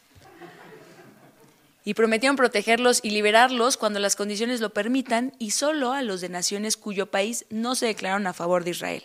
Y 1.86 1.94
prometieron 1.94 2.34
protegerlos 2.34 2.98
y 3.04 3.10
liberarlos 3.10 3.76
cuando 3.76 4.00
las 4.00 4.16
condiciones 4.16 4.60
lo 4.60 4.70
permitan 4.70 5.32
y 5.38 5.52
solo 5.52 5.92
a 5.92 6.02
los 6.02 6.20
de 6.20 6.28
naciones 6.28 6.76
cuyo 6.76 7.12
país 7.12 7.46
no 7.48 7.76
se 7.76 7.86
declararon 7.86 8.26
a 8.26 8.32
favor 8.32 8.64
de 8.64 8.72
Israel. 8.72 9.04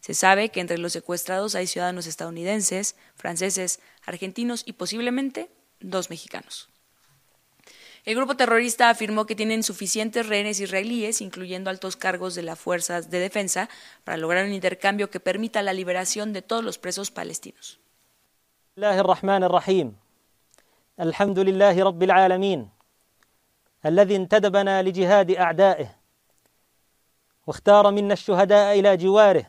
Se 0.00 0.14
sabe 0.14 0.48
que 0.48 0.60
entre 0.60 0.78
los 0.78 0.94
secuestrados 0.94 1.54
hay 1.54 1.66
ciudadanos 1.66 2.06
estadounidenses, 2.06 2.96
franceses, 3.14 3.80
argentinos 4.06 4.62
y 4.64 4.72
posiblemente 4.72 5.50
dos 5.80 6.08
mexicanos. 6.08 6.70
El 8.06 8.16
grupo 8.16 8.36
terrorista 8.36 8.88
afirmó 8.88 9.26
que 9.26 9.36
tienen 9.36 9.62
suficientes 9.62 10.26
rehenes 10.26 10.60
israelíes, 10.60 11.20
incluyendo 11.20 11.68
altos 11.68 11.96
cargos 11.96 12.34
de 12.34 12.42
las 12.42 12.58
fuerzas 12.58 13.10
de 13.10 13.18
defensa, 13.18 13.68
para 14.04 14.16
lograr 14.16 14.46
un 14.46 14.54
intercambio 14.54 15.10
que 15.10 15.20
permita 15.20 15.60
la 15.60 15.74
liberación 15.74 16.32
de 16.32 16.40
todos 16.40 16.64
los 16.64 16.78
presos 16.78 17.10
palestinos. 17.10 17.80
الحمد 20.99 21.39
لله 21.39 21.83
رب 21.83 22.03
العالمين 22.03 22.69
الذي 23.85 24.15
انتدبنا 24.15 24.81
لجهاد 24.81 25.31
اعدائه 25.31 25.95
واختار 27.47 27.91
منا 27.91 28.13
الشهداء 28.13 28.79
الى 28.79 28.97
جواره 28.97 29.45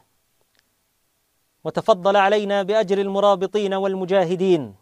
وتفضل 1.64 2.16
علينا 2.16 2.62
باجر 2.62 2.99
المرابطين 2.99 3.75
والمجاهدين 3.75 4.75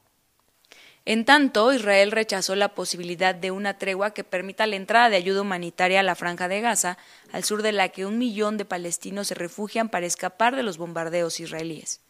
En 1.05 1.25
tanto, 1.25 1.73
Israel 1.73 2.13
rechazó 2.13 2.55
la 2.55 2.75
posibilidad 2.75 3.35
de 3.35 3.51
una 3.51 3.77
tregua 3.77 4.15
que 4.15 4.23
permita 4.23 4.69
la 4.69 4.77
entrada 4.77 5.11
de 5.11 5.17
ayuda 5.17 5.41
humanitaria 5.41 5.99
a 5.99 6.05
la 6.05 6.15
franja 6.15 6.47
de 6.47 6.61
Gaza, 6.61 6.97
al 7.33 7.43
sur 7.43 7.63
de 7.63 7.73
la 7.73 7.89
que 7.89 8.07
un 8.07 8.19
millón 8.19 8.57
de 8.57 8.65
palestinos 8.65 9.27
se 9.27 9.35
refugian 9.35 9.89
para 9.89 10.07
escapar 10.07 10.55
de 10.55 10.63
los 10.63 10.79
bombardeos 10.79 11.41
israelíes. 11.41 12.03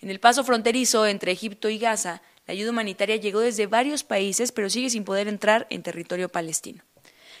En 0.00 0.08
el 0.08 0.20
paso 0.20 0.44
fronterizo 0.44 1.04
entre 1.06 1.32
Egipto 1.32 1.68
y 1.68 1.78
Gaza, 1.78 2.22
la 2.47 2.53
ayuda 2.53 2.71
humanitaria 2.71 3.17
llegó 3.17 3.41
desde 3.41 3.67
varios 3.67 4.03
países, 4.03 4.51
pero 4.51 4.69
sigue 4.69 4.89
sin 4.89 5.03
poder 5.03 5.27
entrar 5.27 5.67
en 5.69 5.83
territorio 5.83 6.29
palestino. 6.29 6.83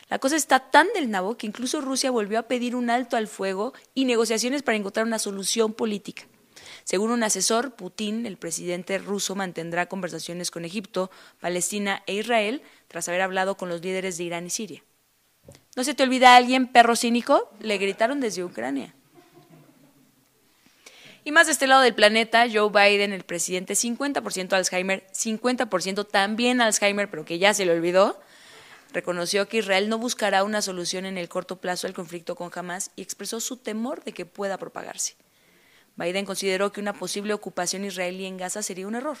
La 0.09 0.19
cosa 0.19 0.35
está 0.35 0.69
tan 0.71 0.87
del 0.93 1.09
nabo 1.09 1.37
que 1.37 1.47
incluso 1.47 1.81
Rusia 1.81 2.11
volvió 2.11 2.39
a 2.39 2.43
pedir 2.43 2.75
un 2.75 2.89
alto 2.89 3.17
al 3.17 3.27
fuego 3.27 3.73
y 3.93 4.05
negociaciones 4.05 4.63
para 4.63 4.77
encontrar 4.77 5.05
una 5.05 5.19
solución 5.19 5.73
política. 5.73 6.23
Según 6.83 7.11
un 7.11 7.23
asesor, 7.23 7.75
Putin, 7.75 8.25
el 8.25 8.37
presidente 8.37 8.97
ruso, 8.97 9.35
mantendrá 9.35 9.87
conversaciones 9.87 10.51
con 10.51 10.65
Egipto, 10.65 11.11
Palestina 11.39 12.03
e 12.05 12.15
Israel 12.15 12.61
tras 12.87 13.07
haber 13.09 13.21
hablado 13.21 13.57
con 13.57 13.69
los 13.69 13.81
líderes 13.81 14.17
de 14.17 14.25
Irán 14.25 14.47
y 14.47 14.49
Siria. 14.49 14.83
¿No 15.75 15.83
se 15.83 15.93
te 15.93 16.03
olvida 16.03 16.35
alguien, 16.35 16.67
perro 16.67 16.95
cínico? 16.95 17.49
Le 17.59 17.77
gritaron 17.77 18.19
desde 18.19 18.43
Ucrania. 18.43 18.93
Y 21.27 21.33
más 21.33 21.47
de 21.47 21.51
este 21.51 21.67
lado 21.67 21.81
del 21.81 21.93
planeta, 21.93 22.45
Joe 22.49 22.69
Biden, 22.69 23.11
el 23.11 23.25
presidente, 23.25 23.73
50% 23.73 24.53
Alzheimer, 24.53 25.05
50% 25.11 26.07
también 26.07 26.61
Alzheimer, 26.61 27.09
pero 27.09 27.25
que 27.25 27.37
ya 27.37 27.53
se 27.53 27.65
le 27.65 27.73
olvidó, 27.73 28.17
reconoció 28.93 29.45
que 29.49 29.57
Israel 29.57 29.89
no 29.89 29.97
buscará 29.97 30.45
una 30.45 30.61
solución 30.61 31.05
en 31.05 31.17
el 31.17 31.27
corto 31.27 31.57
plazo 31.57 31.85
al 31.85 31.93
conflicto 31.93 32.35
con 32.35 32.49
Hamas 32.55 32.91
y 32.95 33.01
expresó 33.01 33.41
su 33.41 33.57
temor 33.57 34.05
de 34.05 34.13
que 34.13 34.25
pueda 34.25 34.57
propagarse. 34.57 35.17
Biden 35.97 36.25
consideró 36.25 36.71
que 36.71 36.79
una 36.79 36.93
posible 36.93 37.33
ocupación 37.33 37.83
israelí 37.83 38.25
en 38.25 38.37
Gaza 38.37 38.63
sería 38.63 38.87
un 38.87 38.95
error. 38.95 39.17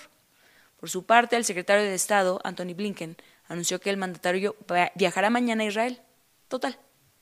Por 0.79 0.89
su 0.89 1.05
parte, 1.05 1.35
el 1.35 1.43
secretario 1.43 1.83
de 1.83 1.93
Estado, 1.93 2.39
Anthony 2.45 2.73
Blinken, 2.73 3.17
anunció 3.49 3.81
que 3.81 3.89
el 3.89 3.97
mandatario 3.97 4.55
viajará 4.95 5.29
mañana 5.29 5.65
a 5.65 5.67
Israel. 5.67 6.01
Total, 6.47 6.79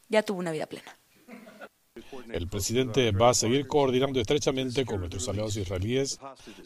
ya 0.09 0.21
tuvo 0.21 0.37
una 0.37 0.51
vida 0.51 0.67
plena. 0.67 0.95
El 2.31 2.47
presidente 2.47 3.11
va 3.11 3.29
a 3.29 3.33
seguir 3.33 3.67
coordinando 3.67 4.19
estrechamente 4.19 4.85
con 4.85 4.99
nuestros 4.99 5.27
aliados 5.29 5.55
israelíes 5.57 6.19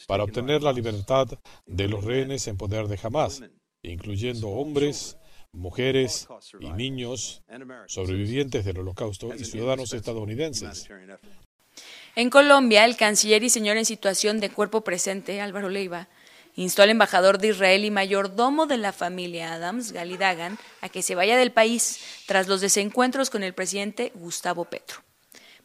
para 0.08 0.24
obtener 0.24 0.64
la 0.64 0.74
libertad 0.74 1.28
de 1.66 1.88
los 1.88 2.04
rehenes 2.04 2.48
en 2.48 2.58
poder 2.58 2.88
de 2.88 3.00
Hamas, 3.02 3.42
incluyendo 3.82 4.50
hombres, 4.50 5.18
mujeres 5.52 6.28
y 6.60 6.70
niños 6.72 7.44
sobrevivientes 7.88 8.66
del 8.66 8.80
holocausto 8.80 9.34
y 9.36 9.46
ciudadanos 9.46 9.94
estadounidenses. 9.94 10.88
En 12.16 12.30
Colombia, 12.30 12.86
el 12.86 12.98
canciller 12.98 13.44
y 13.44 13.50
señor 13.50 13.78
en 13.78 13.86
situación 13.86 14.40
de 14.40 14.50
cuerpo 14.50 14.82
presente, 14.82 15.42
Álvaro 15.42 15.70
Leiva, 15.70 16.10
instó 16.56 16.84
al 16.84 16.90
embajador 16.90 17.38
de 17.38 17.50
Israel 17.50 17.86
y 17.86 17.92
mayordomo 17.92 18.66
de 18.66 18.78
la 18.78 18.92
familia 18.92 19.54
Adams, 19.54 19.92
Gali 19.92 20.18
Dagan, 20.18 20.58
a 20.82 20.90
que 20.90 21.02
se 21.02 21.16
vaya 21.16 21.38
del 21.38 21.52
país 21.52 22.00
tras 22.26 22.48
los 22.48 22.62
desencuentros 22.62 23.30
con 23.30 23.44
el 23.44 23.54
presidente 23.54 24.12
Gustavo 24.16 24.66
Petro. 24.66 25.02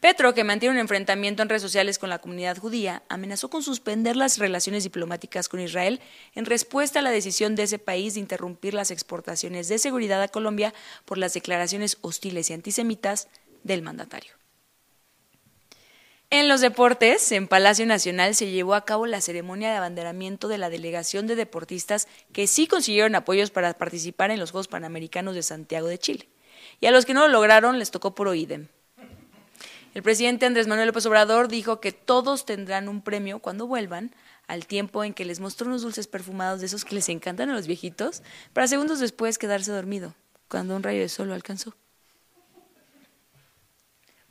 Petro, 0.05 0.35
que 0.35 0.45
mantiene 0.45 0.75
un 0.75 0.81
enfrentamiento 0.81 1.43
en 1.43 1.49
redes 1.49 1.63
sociales 1.63 1.99
con 1.99 2.11
la 2.11 2.19
comunidad 2.19 2.59
judía, 2.59 3.03
amenazó 3.09 3.49
con 3.49 3.63
suspender 3.63 4.17
las 4.17 4.37
relaciones 4.37 4.85
diplomáticas 4.85 5.49
con 5.49 5.61
Israel 5.61 5.99
en 6.35 6.45
respuesta 6.45 6.99
a 6.99 7.03
la 7.03 7.11
decisión 7.11 7.55
de 7.55 7.63
ese 7.63 7.79
país 7.79 8.13
de 8.13 8.21
interrumpir 8.21 8.75
las 8.75 8.91
exportaciones 8.91 9.67
de 9.69 9.79
seguridad 9.79 10.21
a 10.21 10.29
Colombia 10.29 10.75
por 11.07 11.17
las 11.17 11.33
declaraciones 11.33 11.97
hostiles 12.03 12.51
y 12.51 12.53
antisemitas 12.53 13.29
del 13.63 13.81
mandatario. 13.81 14.35
En 16.29 16.49
los 16.49 16.61
deportes, 16.61 17.33
en 17.33 17.49
Palacio 17.49 17.87
Nacional 17.87 18.35
se 18.35 18.51
llevó 18.51 18.75
a 18.75 18.85
cabo 18.85 19.07
la 19.07 19.23
ceremonia 19.23 19.71
de 19.71 19.79
abanderamiento 19.79 20.49
de 20.49 20.59
la 20.59 20.69
delegación 20.69 21.27
de 21.27 21.35
deportistas 21.35 22.09
que 22.35 22.47
sí 22.47 22.67
consiguieron 22.67 23.15
apoyos 23.15 23.51
para 23.51 23.73
participar 23.73 24.31
en 24.31 24.39
los 24.39 24.51
Juegos 24.51 24.69
Panamericanos 24.69 25.35
de 25.35 25.43
Santiago 25.43 25.89
de 25.89 25.97
Chile. 25.97 26.29
Y 26.79 26.89
a 26.89 26.91
los 26.91 27.07
que 27.07 27.15
no 27.15 27.23
lo 27.23 27.29
lograron 27.29 27.79
les 27.79 27.91
tocó 27.91 28.15
por 28.15 28.29
oídem. 28.29 28.69
El 29.95 30.03
presidente 30.03 30.45
Andrés 30.45 30.67
Manuel 30.67 30.89
López 30.89 31.07
Obrador 31.07 31.47
dijo 31.47 31.81
que 31.81 31.93
todos 31.93 32.45
tendrán 32.45 32.89
un 32.89 33.01
premio 33.01 33.39
cuando 33.39 33.69
vuelvan, 33.69 34.13
al 34.49 34.67
tiempo 34.67 35.05
en 35.05 35.15
que 35.15 35.25
les 35.25 35.39
mostró 35.39 35.69
unos 35.69 35.83
dulces 35.83 36.09
perfumados 36.09 36.61
de 36.61 36.67
esos 36.67 36.85
que 36.85 36.97
les 36.97 37.09
encantan 37.09 37.49
a 37.49 37.55
los 37.55 37.69
viejitos, 37.69 38.23
para 38.53 38.67
segundos 38.67 38.99
después 38.99 39.39
quedarse 39.39 39.71
dormido, 39.71 40.15
cuando 40.49 40.75
un 40.75 40.83
rayo 40.83 41.01
de 41.01 41.09
sol 41.09 41.29
lo 41.29 41.35
alcanzó. 41.35 41.75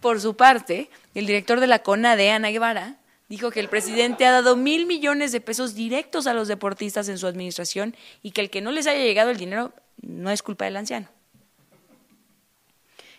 Por 0.01 0.19
su 0.19 0.35
parte, 0.35 0.89
el 1.15 1.25
director 1.25 1.61
de 1.61 1.67
la 1.67 1.79
CONADE, 1.79 2.31
Ana 2.31 2.49
Guevara, 2.49 2.97
dijo 3.29 3.49
que 3.49 3.61
el 3.61 3.69
presidente 3.69 4.25
ha 4.25 4.31
dado 4.33 4.57
mil 4.57 4.85
millones 4.85 5.31
de 5.31 5.39
pesos 5.39 5.75
directos 5.75 6.27
a 6.27 6.33
los 6.33 6.49
deportistas 6.49 7.07
en 7.07 7.17
su 7.17 7.25
administración 7.25 7.95
y 8.21 8.31
que 8.31 8.41
el 8.41 8.49
que 8.49 8.59
no 8.59 8.73
les 8.73 8.85
haya 8.85 9.01
llegado 9.01 9.31
el 9.31 9.37
dinero 9.37 9.71
no 10.01 10.29
es 10.29 10.43
culpa 10.43 10.65
del 10.65 10.75
anciano. 10.75 11.07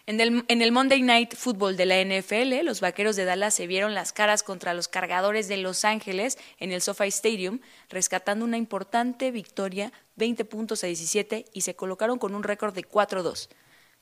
En 0.06 0.20
el, 0.20 0.73
Monday 0.73 1.00
Night 1.00 1.34
Football 1.34 1.78
de 1.78 1.87
la 1.87 1.99
NFL, 2.04 2.62
los 2.62 2.82
vaqueros 2.82 3.16
de 3.16 3.25
Dallas 3.25 3.54
se 3.54 3.66
vieron 3.66 3.94
las 3.94 4.12
caras 4.12 4.42
contra 4.42 4.75
los 4.75 4.87
cargadores 4.87 5.49
de 5.49 5.56
Los 5.56 5.87
Ángeles 5.87 6.37
en 6.58 6.73
el 6.73 6.82
SoFi 6.82 7.08
Stadium, 7.08 7.61
rescatando 7.88 8.44
una 8.44 8.58
importante 8.58 9.30
victoria, 9.30 9.94
20 10.16 10.44
puntos 10.44 10.84
a 10.84 10.88
17, 10.88 11.46
y 11.54 11.62
se 11.62 11.75
colocaron 11.75 12.18
con 12.18 12.34
un 12.34 12.42
récord 12.42 12.75
de 12.75 12.87
4-2, 12.87 13.49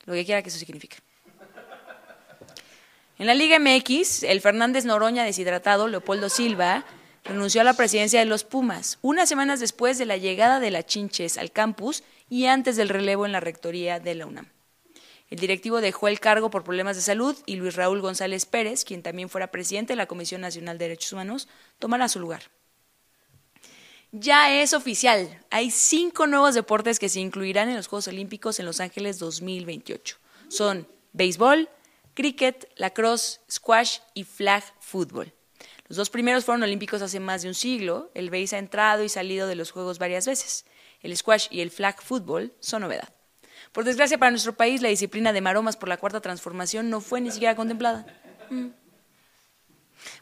lo 0.03 0.13
que 0.13 0.25
quiera 0.25 0.41
que 0.43 0.49
eso 0.49 0.59
signifique. 0.59 0.97
En 3.17 3.25
la 3.25 3.33
Liga 3.33 3.57
MX, 3.57 4.23
el 4.23 4.41
Fernández 4.41 4.83
Noroña 4.83 5.23
deshidratado, 5.23 5.87
Leopoldo 5.87 6.27
Silva, 6.27 6.83
renunció 7.23 7.61
a 7.61 7.63
la 7.63 7.75
presidencia 7.75 8.19
de 8.19 8.25
los 8.25 8.43
Pumas, 8.43 8.99
unas 9.01 9.29
semanas 9.29 9.61
después 9.61 9.97
de 9.97 10.05
la 10.05 10.17
llegada 10.17 10.59
de 10.59 10.69
la 10.69 10.83
Chinches 10.83 11.37
al 11.37 11.53
campus 11.53 12.03
y 12.29 12.47
antes 12.47 12.75
del 12.75 12.89
relevo 12.89 13.25
en 13.25 13.31
la 13.31 13.39
rectoría 13.39 14.01
de 14.01 14.15
la 14.15 14.25
UNAM. 14.25 14.49
El 15.33 15.39
directivo 15.39 15.81
dejó 15.81 16.09
el 16.09 16.19
cargo 16.19 16.51
por 16.51 16.63
problemas 16.63 16.95
de 16.95 17.01
salud 17.01 17.35
y 17.47 17.55
Luis 17.55 17.75
Raúl 17.75 18.01
González 18.01 18.45
Pérez, 18.45 18.85
quien 18.85 19.01
también 19.01 19.29
fuera 19.29 19.49
presidente 19.49 19.93
de 19.93 19.97
la 19.97 20.05
Comisión 20.05 20.41
Nacional 20.41 20.77
de 20.77 20.85
Derechos 20.85 21.11
Humanos, 21.11 21.47
tomará 21.79 22.07
su 22.07 22.19
lugar. 22.19 22.43
Ya 24.11 24.61
es 24.61 24.73
oficial. 24.73 25.43
Hay 25.49 25.71
cinco 25.71 26.27
nuevos 26.27 26.53
deportes 26.53 26.99
que 26.99 27.09
se 27.09 27.19
incluirán 27.19 27.67
en 27.67 27.77
los 27.77 27.87
Juegos 27.87 28.09
Olímpicos 28.09 28.59
en 28.59 28.67
Los 28.67 28.79
Ángeles 28.79 29.17
2028. 29.17 30.17
Son 30.49 30.87
béisbol, 31.13 31.67
cricket, 32.13 32.71
lacrosse, 32.75 33.41
squash 33.49 34.01
y 34.13 34.25
flag 34.25 34.63
fútbol. 34.81 35.33
Los 35.87 35.97
dos 35.97 36.11
primeros 36.11 36.45
fueron 36.45 36.61
olímpicos 36.61 37.01
hace 37.01 37.19
más 37.19 37.41
de 37.41 37.47
un 37.47 37.55
siglo. 37.55 38.11
El 38.13 38.29
béis 38.29 38.53
ha 38.53 38.59
entrado 38.59 39.03
y 39.03 39.09
salido 39.09 39.47
de 39.47 39.55
los 39.55 39.71
Juegos 39.71 39.97
varias 39.97 40.27
veces. 40.27 40.65
El 41.01 41.17
squash 41.17 41.47
y 41.49 41.61
el 41.61 41.71
flag 41.71 42.03
fútbol 42.03 42.53
son 42.59 42.83
novedad. 42.83 43.09
Por 43.73 43.83
desgracia 43.83 44.17
para 44.17 44.31
nuestro 44.31 44.53
país, 44.53 44.81
la 44.81 44.89
disciplina 44.89 45.33
de 45.33 45.41
maromas 45.41 45.75
por 45.75 45.89
la 45.89 45.97
cuarta 45.97 46.21
transformación 46.21 46.89
no 46.89 47.01
fue 47.01 47.19
ni 47.19 47.31
siquiera 47.31 47.55
contemplada. 47.55 48.05
Mm. 48.49 48.67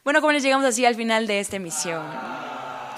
Bueno, 0.04 0.32
les 0.32 0.42
llegamos 0.42 0.66
así 0.66 0.86
al 0.86 0.96
final 0.96 1.28
de 1.28 1.40
esta 1.40 1.58
emisión. 1.58 2.06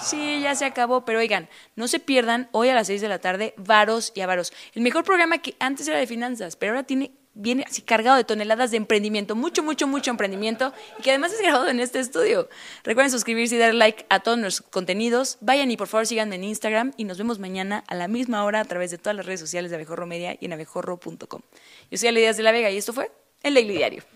Sí, 0.00 0.40
ya 0.40 0.54
se 0.54 0.64
acabó, 0.64 1.04
pero 1.04 1.18
oigan, 1.18 1.48
no 1.76 1.88
se 1.88 1.98
pierdan 1.98 2.48
hoy 2.52 2.68
a 2.68 2.74
las 2.74 2.86
6 2.86 3.00
de 3.00 3.08
la 3.08 3.18
tarde 3.18 3.54
Varos 3.56 4.12
y 4.14 4.20
Avaros. 4.20 4.52
El 4.74 4.82
mejor 4.82 5.02
programa 5.02 5.38
que 5.38 5.56
antes 5.58 5.88
era 5.88 5.98
de 5.98 6.06
finanzas, 6.06 6.56
pero 6.56 6.72
ahora 6.72 6.84
tiene 6.84 7.12
viene 7.34 7.64
así 7.66 7.82
cargado 7.82 8.16
de 8.16 8.24
toneladas 8.24 8.70
de 8.70 8.76
emprendimiento, 8.76 9.34
mucho, 9.34 9.62
mucho, 9.62 9.86
mucho 9.86 10.10
emprendimiento 10.10 10.72
y 10.98 11.02
que 11.02 11.10
además 11.10 11.32
es 11.32 11.40
grabado 11.40 11.68
en 11.68 11.80
este 11.80 12.00
estudio. 12.00 12.48
Recuerden 12.84 13.10
suscribirse 13.10 13.56
y 13.56 13.58
dar 13.58 13.74
like 13.74 14.06
a 14.08 14.20
todos 14.20 14.38
nuestros 14.38 14.68
contenidos. 14.70 15.38
Vayan 15.40 15.70
y 15.70 15.76
por 15.76 15.88
favor 15.88 16.06
síganme 16.06 16.36
en 16.36 16.44
Instagram 16.44 16.92
y 16.96 17.04
nos 17.04 17.18
vemos 17.18 17.38
mañana 17.38 17.84
a 17.86 17.94
la 17.94 18.08
misma 18.08 18.44
hora 18.44 18.60
a 18.60 18.64
través 18.64 18.90
de 18.90 18.98
todas 18.98 19.16
las 19.16 19.26
redes 19.26 19.40
sociales 19.40 19.70
de 19.70 19.76
Abejorro 19.76 20.06
Media 20.06 20.36
y 20.40 20.46
en 20.46 20.52
abejorro.com. 20.52 21.42
Yo 21.90 21.98
soy 21.98 22.08
Ale 22.08 22.32
de 22.32 22.42
la 22.42 22.52
Vega 22.52 22.70
y 22.70 22.76
esto 22.76 22.92
fue 22.92 23.10
El 23.42 23.54
Daily 23.54 23.76
Diario. 23.76 24.13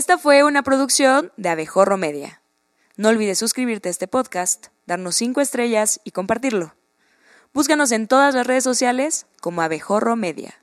Esta 0.00 0.16
fue 0.16 0.44
una 0.44 0.62
producción 0.62 1.30
de 1.36 1.50
Abejorro 1.50 1.98
Media. 1.98 2.40
No 2.96 3.10
olvides 3.10 3.38
suscribirte 3.38 3.90
a 3.90 3.92
este 3.92 4.08
podcast, 4.08 4.68
darnos 4.86 5.14
5 5.16 5.42
estrellas 5.42 6.00
y 6.04 6.12
compartirlo. 6.12 6.74
Búscanos 7.52 7.92
en 7.92 8.08
todas 8.08 8.34
las 8.34 8.46
redes 8.46 8.64
sociales 8.64 9.26
como 9.42 9.60
Abejorro 9.60 10.16
Media. 10.16 10.59